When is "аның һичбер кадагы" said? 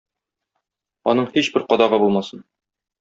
1.13-2.01